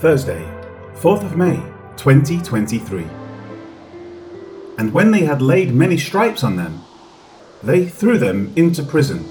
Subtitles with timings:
[0.00, 0.42] Thursday,
[0.94, 1.56] 4th of May,
[1.98, 3.02] 2023.
[4.78, 6.80] And when they had laid many stripes on them,
[7.62, 9.28] they threw them into prison,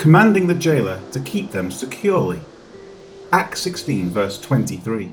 [0.00, 2.40] commanding the jailer to keep them securely.
[3.30, 5.12] Acts 16, verse 23.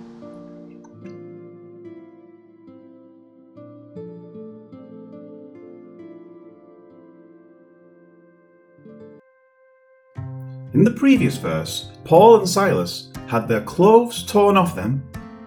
[10.94, 15.04] Previous verse, Paul and Silas had their clothes torn off them,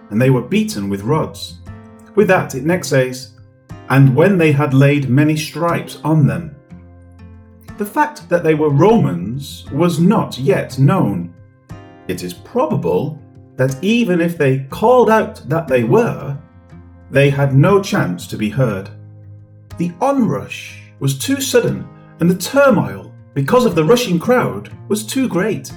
[0.09, 1.59] and they were beaten with rods.
[2.15, 3.33] With that, it next says,
[3.89, 6.55] And when they had laid many stripes on them.
[7.77, 11.33] The fact that they were Romans was not yet known.
[12.07, 13.21] It is probable
[13.55, 16.37] that even if they called out that they were,
[17.11, 18.89] they had no chance to be heard.
[19.77, 21.87] The onrush was too sudden,
[22.19, 23.06] and the turmoil
[23.37, 25.71] because of the rushing crowd, was too great.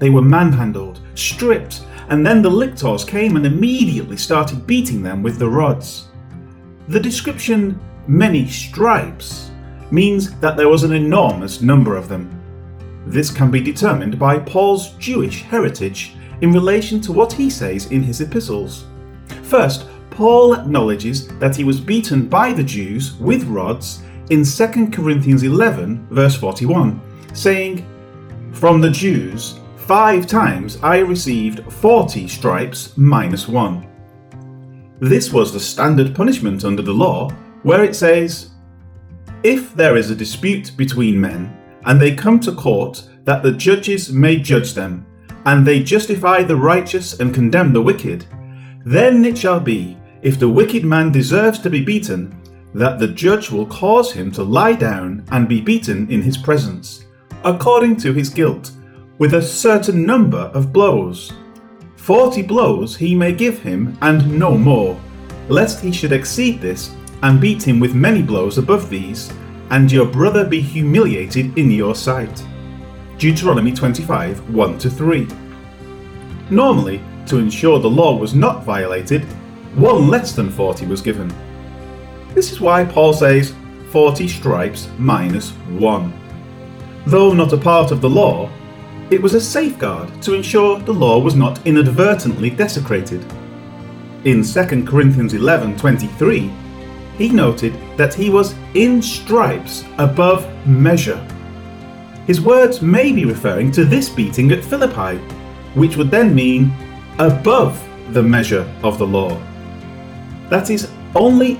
[0.00, 5.38] They were manhandled, stripped, and then the lictors came and immediately started beating them with
[5.38, 6.08] the rods.
[6.88, 7.78] The description,
[8.08, 9.52] many stripes,
[9.92, 12.34] means that there was an enormous number of them.
[13.06, 18.02] This can be determined by Paul's Jewish heritage in relation to what he says in
[18.02, 18.86] his epistles.
[19.44, 25.42] First, Paul acknowledges that he was beaten by the Jews with rods in 2 Corinthians
[25.42, 27.00] 11, verse 41,
[27.34, 27.86] saying,
[28.52, 33.86] From the Jews, five times I received 40 stripes minus one.
[35.00, 37.30] This was the standard punishment under the law,
[37.62, 38.50] where it says,
[39.42, 41.54] If there is a dispute between men,
[41.86, 45.06] and they come to court, that the judges may judge them,
[45.46, 48.26] and they justify the righteous and condemn the wicked,
[48.84, 52.34] then it shall be, if the wicked man deserves to be beaten,
[52.74, 57.06] that the judge will cause him to lie down and be beaten in his presence,
[57.44, 58.72] according to his guilt,
[59.18, 61.32] with a certain number of blows.
[61.96, 64.98] Forty blows he may give him, and no more,
[65.48, 69.32] lest he should exceed this, and beat him with many blows above these,
[69.70, 72.44] and your brother be humiliated in your sight.
[73.18, 75.26] Deuteronomy 25 1 3.
[76.50, 79.24] Normally, to ensure the law was not violated,
[79.74, 81.30] one less than 40 was given.
[82.38, 83.52] This is why Paul says
[83.90, 86.12] 40 stripes minus 1.
[87.04, 88.48] Though not a part of the law,
[89.10, 93.26] it was a safeguard to ensure the law was not inadvertently desecrated.
[94.22, 96.52] In 2 Corinthians 11:23,
[97.18, 101.20] he noted that he was in stripes above measure.
[102.28, 105.18] His words may be referring to this beating at Philippi,
[105.74, 106.70] which would then mean
[107.18, 107.76] above
[108.12, 109.36] the measure of the law.
[110.50, 111.58] That is only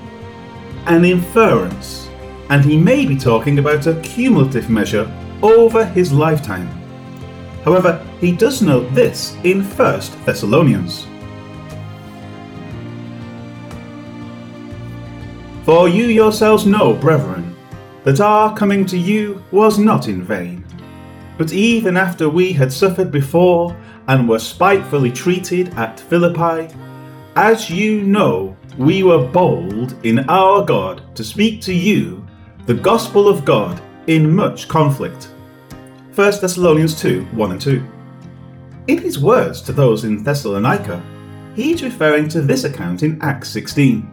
[0.85, 2.09] an inference,
[2.49, 6.67] and he may be talking about a cumulative measure over his lifetime.
[7.63, 11.05] However, he does note this in 1 Thessalonians.
[15.65, 17.55] For you yourselves know, brethren,
[18.03, 20.65] that our coming to you was not in vain.
[21.37, 26.73] But even after we had suffered before and were spitefully treated at Philippi,
[27.39, 32.27] as you know, we were bold in our God to speak to you
[32.65, 35.29] the gospel of God in much conflict.
[36.15, 37.81] 1 Thessalonians 2 1 and 2.
[38.87, 41.01] In his words to those in Thessalonica,
[41.55, 44.11] he is referring to this account in Acts 16.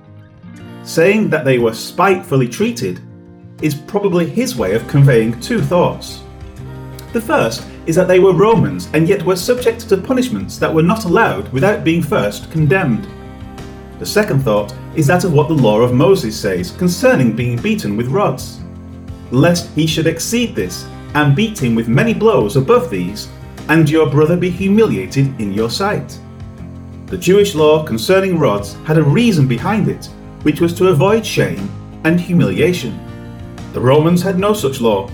[0.84, 3.00] Saying that they were spitefully treated
[3.60, 6.22] is probably his way of conveying two thoughts.
[7.12, 10.84] The first is that they were Romans and yet were subject to punishments that were
[10.84, 13.08] not allowed without being first condemned.
[13.98, 17.96] The second thought is that of what the law of Moses says concerning being beaten
[17.96, 18.60] with rods.
[19.30, 23.28] Lest he should exceed this, and beat him with many blows above these,
[23.68, 26.18] and your brother be humiliated in your sight.
[27.06, 30.06] The Jewish law concerning rods had a reason behind it,
[30.42, 31.70] which was to avoid shame
[32.04, 33.00] and humiliation.
[33.72, 35.10] The Romans had no such law,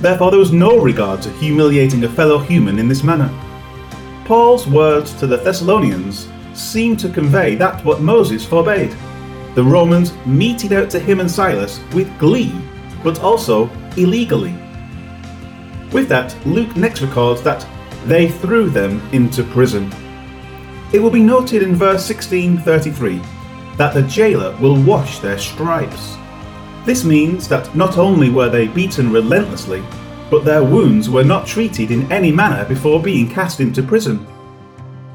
[0.00, 3.30] therefore there was no regard to humiliating a fellow human in this manner.
[4.24, 8.94] Paul's words to the Thessalonians seem to convey that what Moses forbade.
[9.54, 12.54] The Romans meted out to him and Silas with glee,
[13.02, 14.54] but also illegally.
[15.92, 17.66] With that, Luke next records that
[18.06, 19.92] they threw them into prison.
[20.92, 23.20] It will be noted in verse 1633
[23.76, 26.16] that the jailer will wash their stripes.
[26.84, 29.82] This means that not only were they beaten relentlessly,
[30.30, 34.26] but their wounds were not treated in any manner before being cast into prison.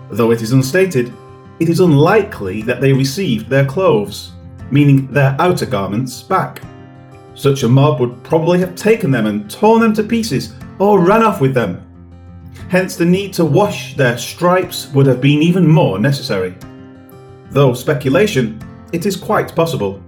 [0.10, 1.14] Though it is unstated,
[1.60, 4.32] it is unlikely that they received their clothes,
[4.72, 6.62] meaning their outer garments, back.
[7.34, 11.24] Such a mob would probably have taken them and torn them to pieces or run
[11.24, 11.82] off with them.
[12.70, 16.56] Hence, the need to wash their stripes would have been even more necessary.
[17.52, 18.60] Though speculation,
[18.92, 20.02] it is quite possible.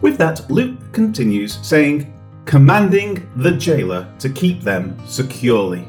[0.00, 2.12] With that, Luke continues, saying,
[2.44, 5.86] commanding the jailer to keep them securely.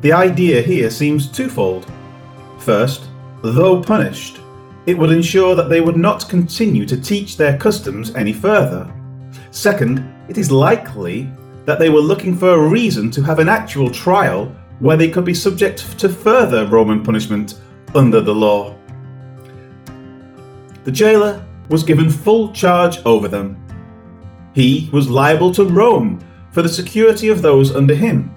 [0.00, 1.90] The idea here seems twofold.
[2.58, 3.08] First,
[3.52, 4.40] though punished,
[4.86, 8.92] it would ensure that they would not continue to teach their customs any further.
[9.50, 11.30] Second, it is likely
[11.64, 15.24] that they were looking for a reason to have an actual trial where they could
[15.24, 17.60] be subject to further Roman punishment
[17.94, 18.76] under the law.
[20.84, 23.60] The jailer was given full charge over them.
[24.54, 28.32] He was liable to Rome for the security of those under him,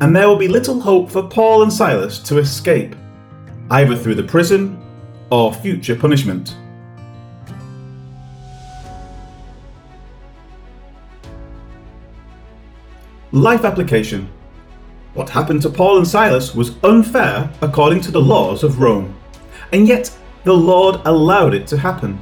[0.00, 2.94] and there will be little hope for Paul and Silas to escape,
[3.74, 4.80] either through the prison
[5.30, 6.56] or future punishment.
[13.32, 14.30] Life application.
[15.14, 19.12] What happened to Paul and Silas was unfair according to the laws of Rome,
[19.72, 22.20] and yet the Lord allowed it to happen.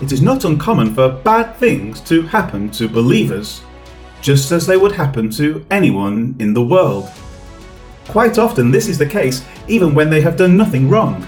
[0.00, 3.62] It is not uncommon for bad things to happen to believers,
[4.20, 7.10] just as they would happen to anyone in the world.
[8.08, 11.22] Quite often, this is the case even when they have done nothing wrong.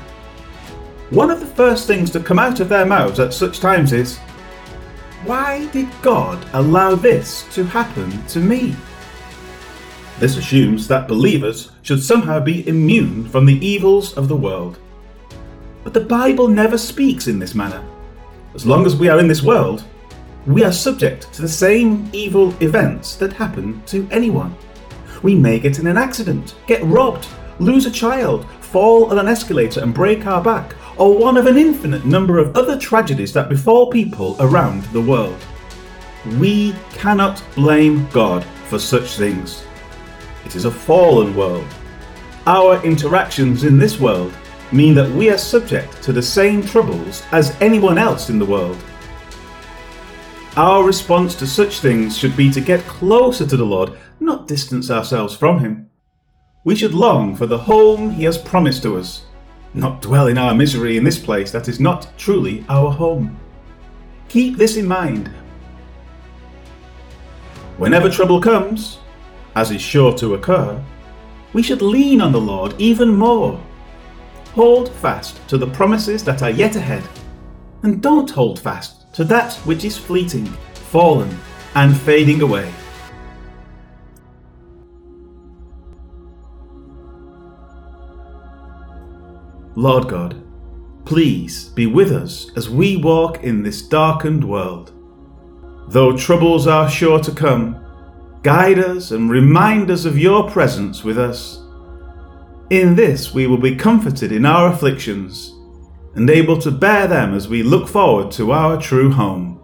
[1.10, 4.18] One of the first things to come out of their mouths at such times is,
[5.24, 8.76] Why did God allow this to happen to me?
[10.18, 14.78] This assumes that believers should somehow be immune from the evils of the world.
[15.84, 17.82] But the Bible never speaks in this manner.
[18.54, 19.84] As long as we are in this world,
[20.46, 24.56] we are subject to the same evil events that happen to anyone.
[25.22, 27.26] We may get in an accident, get robbed,
[27.58, 31.56] lose a child, fall on an escalator and break our back, or one of an
[31.56, 35.44] infinite number of other tragedies that befall people around the world.
[36.38, 39.64] We cannot blame God for such things.
[40.44, 41.66] It is a fallen world.
[42.46, 44.32] Our interactions in this world
[44.72, 48.78] mean that we are subject to the same troubles as anyone else in the world.
[50.56, 53.92] Our response to such things should be to get closer to the Lord,
[54.28, 55.90] not distance ourselves from Him.
[56.62, 59.24] We should long for the home He has promised to us,
[59.74, 63.36] not dwell in our misery in this place that is not truly our home.
[64.28, 65.28] Keep this in mind.
[67.78, 68.98] Whenever trouble comes,
[69.56, 70.80] as is sure to occur,
[71.52, 73.60] we should lean on the Lord even more
[74.58, 77.04] Hold fast to the promises that are yet ahead,
[77.84, 80.46] and don't hold fast to that which is fleeting,
[80.90, 81.38] fallen,
[81.76, 82.68] and fading away.
[89.78, 90.42] Lord God,
[91.04, 94.92] please be with us as we walk in this darkened world.
[95.86, 97.76] Though troubles are sure to come,
[98.42, 101.62] guide us and remind us of your presence with us
[102.70, 105.54] in this we will be comforted in our afflictions,
[106.16, 109.60] and able to bear them as we look forward to our true home.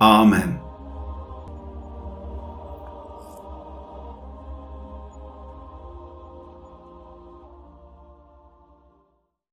[0.00, 0.60] Amen.